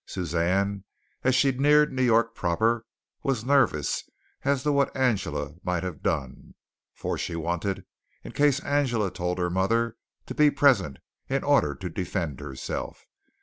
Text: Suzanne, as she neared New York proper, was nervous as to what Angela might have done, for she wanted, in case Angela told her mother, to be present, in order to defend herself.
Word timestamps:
Suzanne, 0.07 0.83
as 1.23 1.35
she 1.35 1.51
neared 1.51 1.93
New 1.93 2.01
York 2.01 2.33
proper, 2.33 2.87
was 3.21 3.45
nervous 3.45 4.03
as 4.41 4.63
to 4.63 4.71
what 4.71 4.97
Angela 4.97 5.53
might 5.61 5.83
have 5.83 6.01
done, 6.01 6.55
for 6.95 7.19
she 7.19 7.35
wanted, 7.35 7.85
in 8.23 8.31
case 8.31 8.59
Angela 8.61 9.11
told 9.11 9.37
her 9.37 9.51
mother, 9.51 9.97
to 10.25 10.33
be 10.33 10.49
present, 10.49 10.97
in 11.29 11.43
order 11.43 11.75
to 11.75 11.87
defend 11.87 12.39
herself. 12.39 13.05